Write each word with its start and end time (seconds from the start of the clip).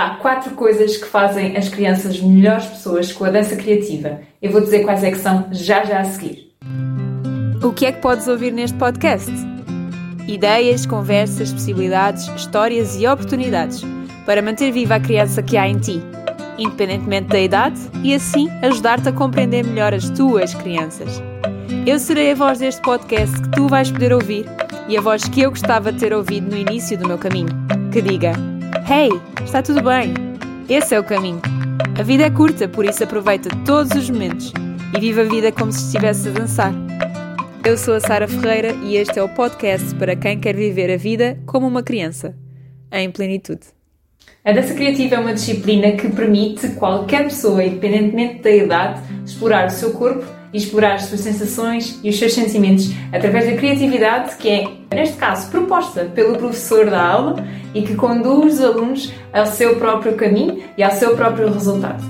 Há 0.00 0.10
quatro 0.10 0.52
coisas 0.52 0.96
que 0.96 1.06
fazem 1.06 1.56
as 1.56 1.68
crianças 1.68 2.20
melhores 2.20 2.66
pessoas 2.66 3.12
com 3.12 3.24
a 3.24 3.30
dança 3.30 3.56
criativa. 3.56 4.20
Eu 4.40 4.52
vou 4.52 4.60
dizer 4.60 4.84
quais 4.84 5.02
é 5.02 5.10
que 5.10 5.18
são 5.18 5.48
já 5.50 5.84
já 5.84 5.98
a 5.98 6.04
seguir. 6.04 6.52
O 7.60 7.72
que 7.72 7.84
é 7.84 7.90
que 7.90 8.00
podes 8.00 8.28
ouvir 8.28 8.52
neste 8.52 8.78
podcast? 8.78 9.28
Ideias, 10.28 10.86
conversas, 10.86 11.52
possibilidades, 11.52 12.28
histórias 12.28 12.94
e 12.94 13.08
oportunidades 13.08 13.82
para 14.24 14.40
manter 14.40 14.70
viva 14.70 14.94
a 14.94 15.00
criança 15.00 15.42
que 15.42 15.56
há 15.56 15.66
em 15.66 15.80
ti, 15.80 16.00
independentemente 16.56 17.30
da 17.30 17.40
idade, 17.40 17.80
e 18.04 18.14
assim 18.14 18.48
ajudar-te 18.62 19.08
a 19.08 19.12
compreender 19.12 19.66
melhor 19.66 19.92
as 19.92 20.08
tuas 20.10 20.54
crianças. 20.54 21.20
Eu 21.84 21.98
serei 21.98 22.30
a 22.30 22.36
voz 22.36 22.60
deste 22.60 22.80
podcast 22.82 23.34
que 23.42 23.50
tu 23.50 23.66
vais 23.66 23.90
poder 23.90 24.12
ouvir 24.12 24.46
e 24.88 24.96
a 24.96 25.00
voz 25.00 25.24
que 25.24 25.40
eu 25.40 25.50
gostava 25.50 25.90
de 25.90 25.98
ter 25.98 26.12
ouvido 26.12 26.48
no 26.48 26.56
início 26.56 26.96
do 26.96 27.08
meu 27.08 27.18
caminho, 27.18 27.50
que 27.90 28.00
diga 28.00 28.57
Hey, 28.90 29.10
está 29.44 29.60
tudo 29.60 29.82
bem. 29.82 30.14
Esse 30.66 30.94
é 30.94 30.98
o 30.98 31.04
caminho. 31.04 31.42
A 32.00 32.02
vida 32.02 32.24
é 32.24 32.30
curta, 32.30 32.66
por 32.66 32.86
isso 32.86 33.04
aproveita 33.04 33.50
todos 33.66 33.94
os 33.94 34.08
momentos 34.08 34.50
e 34.96 34.98
viva 34.98 35.20
a 35.20 35.24
vida 35.24 35.52
como 35.52 35.70
se 35.70 35.84
estivesse 35.84 36.26
a 36.28 36.32
dançar. 36.32 36.72
Eu 37.62 37.76
sou 37.76 37.92
a 37.92 38.00
Sara 38.00 38.26
Ferreira 38.26 38.72
e 38.82 38.96
este 38.96 39.18
é 39.18 39.22
o 39.22 39.28
podcast 39.28 39.94
para 39.96 40.16
quem 40.16 40.40
quer 40.40 40.56
viver 40.56 40.90
a 40.90 40.96
vida 40.96 41.38
como 41.44 41.66
uma 41.66 41.82
criança, 41.82 42.34
em 42.90 43.10
plenitude. 43.10 43.66
A 44.42 44.52
dança 44.52 44.72
criativa 44.72 45.16
é 45.16 45.18
uma 45.18 45.34
disciplina 45.34 45.92
que 45.92 46.08
permite 46.08 46.70
qualquer 46.70 47.24
pessoa, 47.24 47.62
independentemente 47.62 48.40
da 48.40 48.50
idade, 48.50 49.02
explorar 49.22 49.66
o 49.66 49.70
seu 49.70 49.92
corpo 49.92 50.24
e 50.52 50.58
explorar 50.58 50.94
as 50.94 51.02
suas 51.02 51.20
sensações 51.20 51.98
e 52.02 52.10
os 52.10 52.18
seus 52.18 52.32
sentimentos 52.32 52.90
através 53.12 53.46
da 53.46 53.56
criatividade 53.56 54.36
que 54.36 54.48
é, 54.48 54.68
neste 54.94 55.16
caso, 55.16 55.50
proposta 55.50 56.04
pelo 56.06 56.36
professor 56.36 56.88
da 56.88 57.02
aula 57.02 57.44
e 57.74 57.82
que 57.82 57.94
conduz 57.94 58.54
os 58.54 58.64
alunos 58.64 59.12
ao 59.32 59.46
seu 59.46 59.76
próprio 59.76 60.14
caminho 60.14 60.62
e 60.76 60.82
ao 60.82 60.90
seu 60.92 61.16
próprio 61.16 61.52
resultado. 61.52 62.02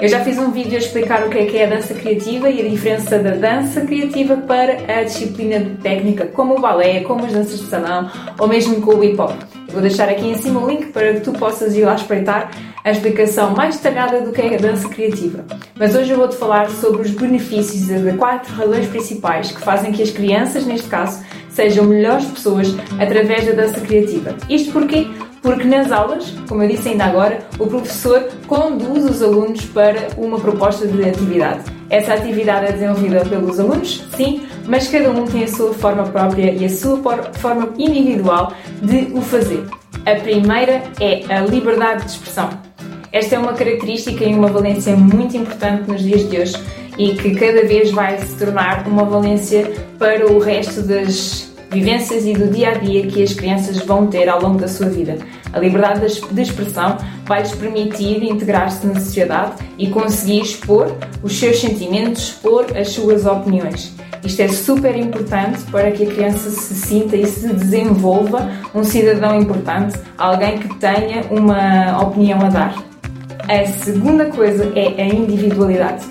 Eu 0.00 0.08
já 0.08 0.20
fiz 0.24 0.38
um 0.38 0.50
vídeo 0.50 0.74
a 0.74 0.78
explicar 0.78 1.26
o 1.26 1.30
que 1.30 1.38
é 1.38 1.46
que 1.46 1.56
é 1.56 1.64
a 1.64 1.68
dança 1.68 1.94
criativa 1.94 2.50
e 2.50 2.60
a 2.60 2.68
diferença 2.68 3.18
da 3.18 3.30
dança 3.30 3.80
criativa 3.82 4.36
para 4.36 4.72
a 4.92 5.04
disciplina 5.04 5.76
técnica, 5.82 6.26
como 6.26 6.56
o 6.56 6.60
balé, 6.60 7.00
como 7.00 7.24
as 7.24 7.32
danças 7.32 7.60
de 7.60 7.66
salão 7.66 8.10
ou 8.38 8.48
mesmo 8.48 8.80
com 8.80 8.96
o 8.96 9.04
hip 9.04 9.20
hop. 9.20 9.32
Vou 9.68 9.80
deixar 9.80 10.08
aqui 10.08 10.26
em 10.26 10.34
cima 10.34 10.60
o 10.60 10.68
link 10.68 10.86
para 10.86 11.14
que 11.14 11.20
tu 11.20 11.32
possas 11.32 11.74
ir 11.76 11.84
lá 11.84 11.94
espreitar 11.94 12.50
a 12.84 12.90
explicação 12.90 13.52
mais 13.52 13.76
detalhada 13.76 14.20
do 14.20 14.32
que 14.32 14.42
é 14.42 14.56
a 14.56 14.58
dança 14.58 14.88
criativa. 14.88 15.44
Mas 15.78 15.94
hoje 15.94 16.10
eu 16.10 16.18
vou-te 16.18 16.36
falar 16.36 16.68
sobre 16.68 17.02
os 17.02 17.10
benefícios 17.10 17.86
de 17.86 18.12
quatro 18.18 18.52
razões 18.54 18.86
principais 18.88 19.52
que 19.52 19.60
fazem 19.60 19.92
que 19.92 20.02
as 20.02 20.10
crianças, 20.10 20.66
neste 20.66 20.88
caso, 20.88 21.24
sejam 21.48 21.84
melhores 21.84 22.24
pessoas 22.26 22.74
através 23.00 23.46
da 23.46 23.52
dança 23.52 23.80
criativa. 23.80 24.34
Isto 24.48 24.72
porquê? 24.72 25.06
Porque 25.42 25.64
nas 25.64 25.90
aulas, 25.90 26.32
como 26.48 26.62
eu 26.62 26.68
disse 26.68 26.90
ainda 26.90 27.06
agora, 27.06 27.40
o 27.58 27.66
professor 27.66 28.28
conduz 28.46 29.04
os 29.04 29.22
alunos 29.22 29.64
para 29.66 30.08
uma 30.16 30.38
proposta 30.38 30.86
de 30.86 31.02
atividade. 31.02 31.64
Essa 31.90 32.14
atividade 32.14 32.66
é 32.66 32.72
desenvolvida 32.72 33.24
pelos 33.24 33.58
alunos, 33.58 34.06
sim, 34.16 34.46
mas 34.66 34.86
cada 34.86 35.10
um 35.10 35.24
tem 35.26 35.42
a 35.42 35.48
sua 35.48 35.74
forma 35.74 36.04
própria 36.04 36.52
e 36.52 36.64
a 36.64 36.68
sua 36.68 36.96
forma 37.34 37.74
individual 37.76 38.54
de 38.80 39.12
o 39.12 39.20
fazer. 39.20 39.64
A 40.06 40.14
primeira 40.20 40.82
é 41.00 41.24
a 41.28 41.40
liberdade 41.40 42.04
de 42.04 42.12
expressão. 42.12 42.48
Esta 43.10 43.34
é 43.34 43.38
uma 43.38 43.52
característica 43.52 44.24
e 44.24 44.32
uma 44.32 44.48
valência 44.48 44.96
muito 44.96 45.36
importante 45.36 45.90
nos 45.90 46.00
dias 46.02 46.30
de 46.30 46.38
hoje 46.38 46.54
e 46.96 47.14
que 47.14 47.34
cada 47.34 47.66
vez 47.66 47.90
vai 47.90 48.16
se 48.18 48.36
tornar 48.36 48.86
uma 48.86 49.04
valência 49.04 49.70
para 49.98 50.30
o 50.30 50.38
resto 50.38 50.82
das 50.82 51.51
vivências 51.72 52.26
e 52.26 52.34
do 52.34 52.48
dia 52.48 52.70
a 52.70 52.74
dia 52.74 53.06
que 53.06 53.22
as 53.22 53.32
crianças 53.32 53.78
vão 53.78 54.06
ter 54.06 54.28
ao 54.28 54.40
longo 54.40 54.58
da 54.58 54.68
sua 54.68 54.88
vida. 54.88 55.16
A 55.52 55.58
liberdade 55.58 56.20
de 56.30 56.42
expressão 56.42 56.98
vai-lhes 57.24 57.52
permitir 57.54 58.22
integrar-se 58.22 58.86
na 58.86 58.94
sociedade 59.00 59.54
e 59.78 59.88
conseguir 59.88 60.42
expor 60.42 60.94
os 61.22 61.38
seus 61.38 61.60
sentimentos, 61.60 62.28
expor 62.28 62.66
as 62.76 62.90
suas 62.90 63.26
opiniões. 63.26 63.94
Isto 64.24 64.42
é 64.42 64.48
super 64.48 64.96
importante 64.96 65.62
para 65.70 65.90
que 65.90 66.04
a 66.04 66.06
criança 66.06 66.50
se 66.50 66.74
sinta 66.74 67.16
e 67.16 67.26
se 67.26 67.48
desenvolva 67.48 68.48
um 68.72 68.84
cidadão 68.84 69.40
importante, 69.40 69.98
alguém 70.16 70.58
que 70.58 70.74
tenha 70.76 71.24
uma 71.30 72.00
opinião 72.00 72.40
a 72.40 72.48
dar. 72.48 72.92
A 73.48 73.66
segunda 73.66 74.26
coisa 74.26 74.72
é 74.76 75.02
a 75.02 75.06
individualidade. 75.06 76.04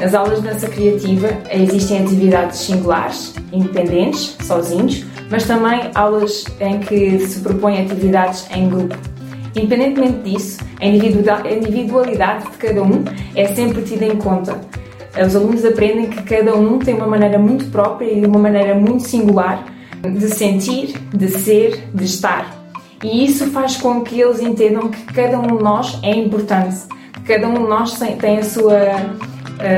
Nas 0.00 0.14
aulas 0.14 0.40
de 0.40 0.48
dança 0.48 0.66
criativa 0.66 1.28
existem 1.50 2.02
atividades 2.02 2.60
singulares, 2.60 3.34
independentes, 3.52 4.34
sozinhos, 4.40 5.04
mas 5.30 5.46
também 5.46 5.90
aulas 5.94 6.46
em 6.58 6.80
que 6.80 7.18
se 7.18 7.40
propõem 7.40 7.82
atividades 7.82 8.46
em 8.50 8.70
grupo. 8.70 8.96
Independentemente 9.54 10.30
disso, 10.30 10.58
a 10.80 10.86
individualidade 10.86 12.50
de 12.50 12.56
cada 12.56 12.82
um 12.82 13.04
é 13.36 13.46
sempre 13.48 13.82
tida 13.82 14.06
em 14.06 14.16
conta. 14.16 14.58
Os 15.22 15.36
alunos 15.36 15.66
aprendem 15.66 16.08
que 16.08 16.22
cada 16.22 16.56
um 16.56 16.78
tem 16.78 16.94
uma 16.94 17.06
maneira 17.06 17.38
muito 17.38 17.66
própria 17.66 18.10
e 18.10 18.24
uma 18.24 18.38
maneira 18.38 18.74
muito 18.74 19.02
singular 19.02 19.66
de 20.00 20.28
sentir, 20.30 20.94
de 21.14 21.28
ser, 21.28 21.90
de 21.92 22.04
estar. 22.04 22.56
E 23.04 23.26
isso 23.26 23.50
faz 23.50 23.76
com 23.76 24.00
que 24.00 24.18
eles 24.18 24.40
entendam 24.40 24.88
que 24.88 25.02
cada 25.12 25.38
um 25.38 25.58
de 25.58 25.62
nós 25.62 25.98
é 26.02 26.14
importante, 26.14 26.86
cada 27.26 27.46
um 27.48 27.54
de 27.54 27.68
nós 27.68 27.98
tem 28.18 28.38
a 28.38 28.42
sua 28.42 28.78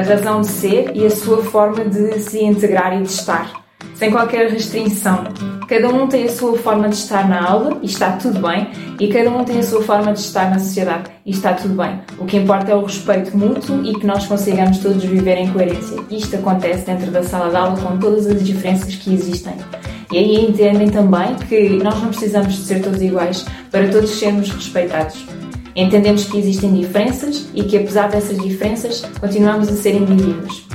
razão 0.02 0.40
de 0.40 0.48
ser 0.48 0.92
e 0.94 1.06
a 1.06 1.10
sua 1.10 1.42
forma 1.44 1.84
de 1.84 2.18
se 2.20 2.42
integrar 2.42 2.96
e 2.98 3.02
de 3.02 3.10
estar 3.10 3.62
sem 4.02 4.10
qualquer 4.10 4.50
restrição. 4.50 5.24
Cada 5.68 5.88
um 5.88 6.08
tem 6.08 6.24
a 6.24 6.28
sua 6.28 6.58
forma 6.58 6.88
de 6.88 6.96
estar 6.96 7.28
na 7.28 7.48
aula 7.48 7.78
e 7.82 7.86
está 7.86 8.12
tudo 8.12 8.40
bem, 8.40 8.68
e 8.98 9.08
cada 9.08 9.30
um 9.30 9.44
tem 9.44 9.60
a 9.60 9.62
sua 9.62 9.80
forma 9.82 10.12
de 10.12 10.18
estar 10.18 10.50
na 10.50 10.58
sociedade 10.58 11.10
e 11.24 11.30
está 11.30 11.54
tudo 11.54 11.74
bem. 11.74 12.00
O 12.18 12.24
que 12.24 12.36
importa 12.36 12.72
é 12.72 12.74
o 12.74 12.82
respeito 12.82 13.36
mútuo 13.36 13.84
e 13.84 13.94
que 13.94 14.04
nós 14.04 14.26
consigamos 14.26 14.78
todos 14.78 15.04
viver 15.04 15.36
em 15.38 15.52
coerência. 15.52 15.96
Isto 16.10 16.36
acontece 16.36 16.86
dentro 16.86 17.10
da 17.12 17.22
sala 17.22 17.50
de 17.50 17.56
aula 17.56 17.80
com 17.80 17.96
todas 17.98 18.26
as 18.26 18.42
diferenças 18.42 18.92
que 18.94 19.14
existem. 19.14 19.54
E 20.10 20.18
aí 20.18 20.46
entendem 20.46 20.90
também 20.90 21.36
que 21.48 21.68
nós 21.82 21.94
não 22.02 22.08
precisamos 22.08 22.54
de 22.54 22.64
ser 22.64 22.82
todos 22.82 23.00
iguais 23.00 23.46
para 23.70 23.88
todos 23.88 24.10
sermos 24.10 24.50
respeitados. 24.50 25.24
Entendemos 25.74 26.24
que 26.24 26.38
existem 26.38 26.72
diferenças 26.74 27.48
e 27.54 27.64
que, 27.64 27.76
apesar 27.76 28.08
dessas 28.10 28.38
diferenças, 28.38 29.02
continuamos 29.20 29.68
a 29.68 29.72
ser 29.72 29.94
indivíduos. 29.94 30.66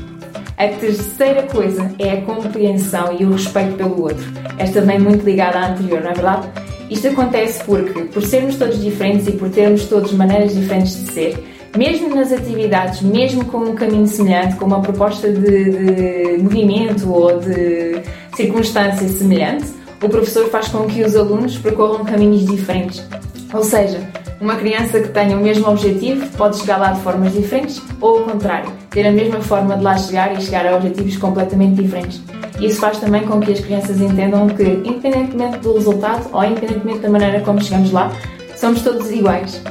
A 0.58 0.68
terceira 0.69 1.44
coisa 1.44 1.91
é 2.00 2.13
a 2.13 2.22
compreensão 2.22 3.16
e 3.19 3.24
o 3.24 3.31
respeito 3.31 3.75
pelo 3.75 4.02
outro. 4.02 4.25
Esta 4.57 4.81
vem 4.81 4.97
muito 4.97 5.24
ligada 5.24 5.59
à 5.59 5.72
anterior, 5.72 6.02
não 6.02 6.09
é 6.09 6.13
verdade? 6.13 6.47
Isto 6.90 7.09
acontece 7.09 7.63
porque, 7.63 8.06
por 8.06 8.24
sermos 8.24 8.56
todos 8.56 8.81
diferentes 8.81 9.28
e 9.28 9.34
por 9.34 9.50
termos 9.50 9.86
todos 9.86 10.12
maneiras 10.13 10.56
diferentes 10.56 10.94
de 10.94 11.12
ser, 11.12 11.44
mesmo 11.78 12.16
nas 12.16 12.31
atividades, 12.31 13.02
mesmo 13.02 13.46
com 13.46 13.59
um 13.59 13.75
caminho 13.75 14.07
semelhante, 14.07 14.56
com 14.56 14.66
uma 14.66 14.81
proposta 14.81 15.31
de, 15.31 16.38
de 16.38 16.41
movimento 16.41 17.12
ou 17.12 17.40
de 17.40 18.02
circunstância 18.36 19.07
semelhante, 19.07 19.66
o 20.02 20.09
professor 20.09 20.50
faz 20.50 20.69
com 20.69 20.88
que 20.88 21.03
os 21.03 21.16
alunos 21.16 21.56
percorram 21.57 22.03
caminhos 22.03 22.46
diferentes. 22.46 23.03
Ou 23.53 23.63
seja, 23.63 24.00
uma 24.40 24.56
criança 24.56 25.00
que 25.00 25.09
tenha 25.09 25.36
o 25.36 25.42
mesmo 25.42 25.68
objetivo 25.68 26.28
pode 26.38 26.58
chegar 26.58 26.78
lá 26.78 26.92
de 26.92 27.02
formas 27.02 27.34
diferentes 27.34 27.81
ou 28.00 28.20
ao 28.20 28.24
contrário, 28.25 28.72
ter 28.90 29.08
a 29.08 29.12
mesma 29.12 29.42
forma 29.42 29.75
de 29.75 29.84
lá 29.84 29.98
chegar 29.98 30.34
e 30.34 30.42
chegar 30.42 30.66
a 30.68 30.75
objetivos 30.75 31.18
completamente 31.18 31.81
diferentes. 31.81 32.22
Isso 32.59 32.80
faz 32.80 33.00
também 33.00 33.24
com 33.24 33.40
que 33.40 33.52
as 33.52 33.59
crianças 33.59 34.00
entendam 34.00 34.48
que, 34.48 34.64
independentemente 34.64 35.59
do 35.59 35.74
resultado 35.74 36.30
ou 36.31 36.44
independentemente 36.44 37.00
da 37.00 37.09
maneira 37.09 37.42
como 37.42 37.62
chegamos 37.62 37.92
lá, 37.92 38.12
somos 38.56 38.81
todos 38.81 39.12
iguais. 39.12 39.62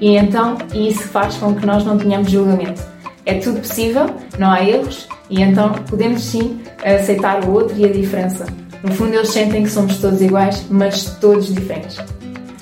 E 0.00 0.16
então 0.16 0.56
isso 0.74 1.02
faz 1.08 1.36
com 1.36 1.54
que 1.54 1.64
nós 1.64 1.84
não 1.84 1.96
tenhamos 1.96 2.30
julgamento. 2.30 2.82
É 3.24 3.34
tudo 3.34 3.60
possível, 3.60 4.06
não 4.38 4.52
há 4.52 4.62
erros, 4.62 5.08
e 5.28 5.42
então 5.42 5.72
podemos 5.88 6.22
sim 6.22 6.60
aceitar 6.84 7.44
o 7.44 7.52
outro 7.52 7.76
e 7.76 7.84
a 7.84 7.88
diferença. 7.88 8.46
No 8.82 8.92
fundo, 8.92 9.14
eles 9.14 9.30
sentem 9.30 9.64
que 9.64 9.70
somos 9.70 9.98
todos 9.98 10.20
iguais, 10.20 10.64
mas 10.70 11.06
todos 11.20 11.52
diferentes. 11.52 11.98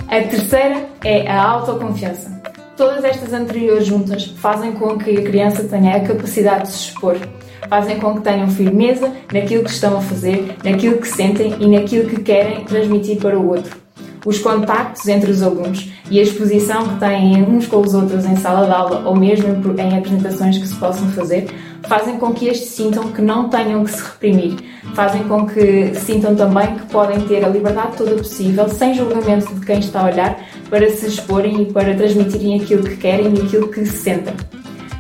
A 0.09 0.20
terceira 0.22 0.87
é 1.03 1.26
a 1.28 1.42
autoconfiança. 1.42 2.31
Todas 2.76 3.04
estas 3.04 3.33
anteriores 3.33 3.86
juntas 3.86 4.27
fazem 4.39 4.72
com 4.72 4.98
que 4.98 5.18
a 5.18 5.22
criança 5.22 5.65
tenha 5.65 5.97
a 5.97 6.01
capacidade 6.01 6.65
de 6.65 6.68
se 6.68 6.89
expor, 6.89 7.16
fazem 7.68 7.98
com 7.98 8.15
que 8.16 8.21
tenham 8.22 8.48
firmeza 8.48 9.12
naquilo 9.33 9.65
que 9.65 9.71
estão 9.71 9.97
a 9.97 10.01
fazer, 10.01 10.56
naquilo 10.62 10.98
que 10.98 11.09
sentem 11.09 11.54
e 11.59 11.66
naquilo 11.66 12.09
que 12.09 12.21
querem 12.22 12.65
transmitir 12.65 13.16
para 13.18 13.39
o 13.39 13.48
outro. 13.48 13.77
Os 14.24 14.39
contactos 14.39 15.06
entre 15.09 15.30
os 15.30 15.42
alunos 15.42 15.91
e 16.10 16.18
a 16.18 16.22
exposição 16.22 16.89
que 16.89 17.00
têm 17.00 17.42
uns 17.42 17.66
com 17.66 17.78
os 17.78 17.95
outros 17.95 18.24
em 18.24 18.36
sala 18.36 18.66
de 18.66 18.72
aula 18.72 19.03
ou 19.07 19.16
mesmo 19.16 19.48
em 19.78 19.98
apresentações 19.98 20.59
que 20.59 20.66
se 20.66 20.74
possam 20.77 21.09
fazer 21.10 21.47
fazem 21.89 22.19
com 22.19 22.33
que 22.33 22.48
estes 22.48 22.71
sintam 22.71 23.13
que 23.13 23.21
não 23.21 23.48
tenham 23.48 23.84
que 23.84 23.91
se 23.91 24.03
reprimir, 24.03 24.57
fazem 24.95 25.22
com 25.25 25.47
que 25.47 25.95
sintam 25.95 26.34
também 26.34 26.77
que 26.77 26.86
podem 26.86 27.21
ter 27.22 27.45
a 27.45 27.48
liberdade 27.48 27.97
toda 27.97 28.15
possível, 28.16 28.69
sem 28.69 28.95
julgamento 28.95 29.54
de 29.54 29.65
quem 29.65 29.78
está 29.78 30.01
a 30.01 30.04
olhar, 30.07 30.39
para 30.71 30.89
se 30.91 31.07
exporem 31.07 31.63
e 31.63 31.72
para 31.72 31.95
transmitirem 31.95 32.60
aquilo 32.60 32.84
que 32.84 32.97
querem 32.97 33.34
e 33.34 33.42
aquilo 33.42 33.69
que 33.69 33.84
sentem. 33.86 34.34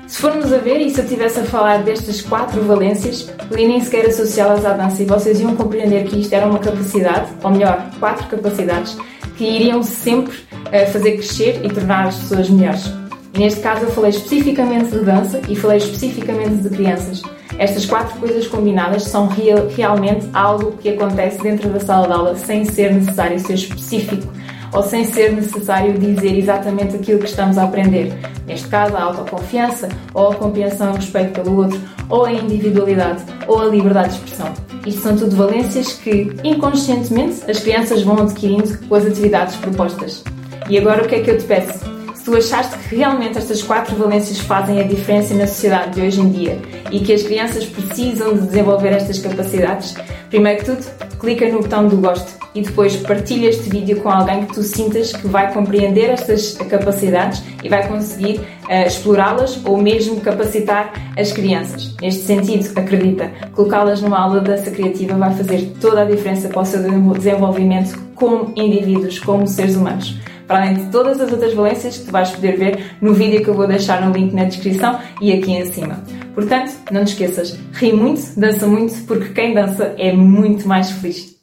Se 0.06 0.20
formos 0.20 0.52
a 0.52 0.58
ver, 0.58 0.80
e 0.80 0.90
se 0.90 1.00
eu 1.00 1.04
estivesse 1.04 1.40
a 1.40 1.44
falar 1.44 1.82
destas 1.82 2.20
quatro 2.20 2.62
valências, 2.62 3.22
podia 3.48 3.66
nem 3.66 3.80
sequer 3.80 4.06
associá-las 4.06 4.64
à 4.64 4.72
dança 4.72 5.02
e 5.02 5.06
vocês 5.06 5.40
iam 5.40 5.56
compreender 5.56 6.04
que 6.04 6.20
isto 6.20 6.32
era 6.32 6.46
uma 6.46 6.60
capacidade, 6.60 7.32
ou 7.42 7.50
melhor, 7.50 7.90
quatro 7.98 8.26
capacidades, 8.28 8.96
que 9.36 9.44
iriam 9.44 9.82
sempre 9.82 10.36
uh, 10.36 10.92
fazer 10.92 11.16
crescer 11.16 11.60
e 11.64 11.68
tornar 11.68 12.06
as 12.06 12.16
pessoas 12.16 12.48
melhores. 12.48 13.03
Neste 13.36 13.60
caso 13.60 13.86
eu 13.86 13.90
falei 13.90 14.10
especificamente 14.10 14.90
de 14.90 15.00
dança 15.00 15.40
e 15.48 15.56
falei 15.56 15.78
especificamente 15.78 16.62
de 16.62 16.68
crianças. 16.68 17.22
Estas 17.58 17.84
quatro 17.86 18.18
coisas 18.18 18.46
combinadas 18.46 19.04
são 19.04 19.26
real, 19.26 19.66
realmente 19.68 20.28
algo 20.32 20.72
que 20.72 20.88
acontece 20.88 21.40
dentro 21.42 21.68
da 21.68 21.80
sala 21.80 22.06
de 22.06 22.12
aula 22.12 22.36
sem 22.36 22.64
ser 22.64 22.92
necessário 22.92 23.38
ser 23.40 23.54
específico 23.54 24.32
ou 24.72 24.82
sem 24.82 25.04
ser 25.04 25.32
necessário 25.32 25.96
dizer 25.98 26.36
exatamente 26.36 26.96
aquilo 26.96 27.20
que 27.20 27.26
estamos 27.26 27.56
a 27.56 27.64
aprender. 27.64 28.12
Neste 28.44 28.66
caso, 28.66 28.96
a 28.96 29.04
autoconfiança, 29.04 29.88
ou 30.12 30.32
a 30.32 30.34
compreensão 30.34 30.92
e 30.92 30.96
respeito 30.96 31.40
pelo 31.40 31.58
outro, 31.58 31.80
ou 32.08 32.24
a 32.24 32.32
individualidade, 32.32 33.22
ou 33.46 33.60
a 33.60 33.66
liberdade 33.66 34.08
de 34.08 34.14
expressão. 34.16 34.52
Isto 34.84 35.00
são 35.00 35.16
tudo 35.16 35.36
valências 35.36 35.92
que, 35.92 36.34
inconscientemente, 36.42 37.48
as 37.48 37.60
crianças 37.60 38.02
vão 38.02 38.18
adquirindo 38.18 38.76
com 38.88 38.96
as 38.96 39.06
atividades 39.06 39.54
propostas. 39.56 40.24
E 40.68 40.76
agora 40.76 41.04
o 41.04 41.08
que 41.08 41.14
é 41.14 41.20
que 41.20 41.30
eu 41.30 41.38
te 41.38 41.44
peço? 41.44 41.93
Se 42.24 42.30
tu 42.30 42.38
achaste 42.38 42.78
que 42.78 42.96
realmente 42.96 43.36
estas 43.36 43.62
quatro 43.62 43.94
valências 43.96 44.38
fazem 44.38 44.80
a 44.80 44.84
diferença 44.84 45.34
na 45.34 45.46
sociedade 45.46 45.90
de 45.90 46.00
hoje 46.00 46.22
em 46.22 46.30
dia 46.30 46.58
e 46.90 47.00
que 47.00 47.12
as 47.12 47.22
crianças 47.22 47.66
precisam 47.66 48.32
de 48.32 48.46
desenvolver 48.46 48.94
estas 48.94 49.18
capacidades, 49.18 49.94
primeiro 50.30 50.60
que 50.60 50.64
tudo, 50.64 50.86
clica 51.18 51.46
no 51.50 51.60
botão 51.60 51.86
do 51.86 51.98
gosto 51.98 52.32
e 52.54 52.62
depois 52.62 52.96
partilha 52.96 53.50
este 53.50 53.68
vídeo 53.68 54.00
com 54.00 54.08
alguém 54.08 54.46
que 54.46 54.54
tu 54.54 54.62
sintas 54.62 55.12
que 55.12 55.28
vai 55.28 55.52
compreender 55.52 56.08
estas 56.08 56.54
capacidades 56.54 57.42
e 57.62 57.68
vai 57.68 57.86
conseguir 57.86 58.38
uh, 58.38 58.86
explorá-las 58.86 59.60
ou 59.62 59.76
mesmo 59.76 60.22
capacitar 60.22 60.94
as 61.18 61.30
crianças. 61.30 61.94
Neste 62.00 62.22
sentido, 62.22 62.72
acredita, 62.74 63.30
colocá-las 63.52 64.00
numa 64.00 64.18
aula 64.18 64.40
de 64.40 64.46
dança 64.46 64.70
criativa 64.70 65.14
vai 65.14 65.34
fazer 65.34 65.74
toda 65.78 66.00
a 66.00 66.04
diferença 66.06 66.48
para 66.48 66.62
o 66.62 66.64
seu 66.64 66.80
desenvolvimento 67.12 68.02
como 68.14 68.50
indivíduos, 68.56 69.18
como 69.18 69.46
seres 69.46 69.76
humanos 69.76 70.18
para 70.46 70.62
além 70.62 70.74
de 70.74 70.90
todas 70.90 71.20
as 71.20 71.32
outras 71.32 71.54
valências 71.54 71.98
que 71.98 72.04
tu 72.06 72.12
vais 72.12 72.30
poder 72.30 72.56
ver 72.56 72.96
no 73.00 73.14
vídeo 73.14 73.42
que 73.42 73.48
eu 73.48 73.54
vou 73.54 73.66
deixar 73.66 74.04
no 74.04 74.12
link 74.12 74.32
na 74.32 74.44
descrição 74.44 74.98
e 75.20 75.32
aqui 75.32 75.52
em 75.52 75.64
cima. 75.66 76.02
Portanto, 76.34 76.72
não 76.90 77.04
te 77.04 77.12
esqueças, 77.12 77.58
ri 77.72 77.92
muito, 77.92 78.38
dança 78.38 78.66
muito, 78.66 79.02
porque 79.06 79.28
quem 79.28 79.54
dança 79.54 79.94
é 79.96 80.12
muito 80.12 80.66
mais 80.66 80.90
feliz. 80.90 81.33